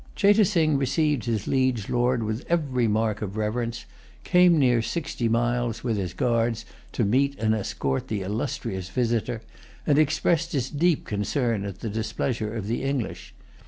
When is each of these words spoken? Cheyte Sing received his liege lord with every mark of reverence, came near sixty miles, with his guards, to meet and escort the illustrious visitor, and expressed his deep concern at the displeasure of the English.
Cheyte 0.15 0.47
Sing 0.47 0.79
received 0.79 1.25
his 1.25 1.45
liege 1.45 1.87
lord 1.87 2.23
with 2.23 2.43
every 2.49 2.87
mark 2.87 3.21
of 3.21 3.37
reverence, 3.37 3.85
came 4.23 4.57
near 4.57 4.81
sixty 4.81 5.29
miles, 5.29 5.83
with 5.83 5.95
his 5.95 6.11
guards, 6.15 6.65
to 6.93 7.03
meet 7.05 7.37
and 7.37 7.53
escort 7.53 8.07
the 8.07 8.23
illustrious 8.23 8.89
visitor, 8.89 9.43
and 9.85 9.99
expressed 9.99 10.53
his 10.53 10.71
deep 10.71 11.05
concern 11.05 11.63
at 11.65 11.81
the 11.81 11.89
displeasure 11.91 12.51
of 12.55 12.65
the 12.65 12.81
English. 12.81 13.35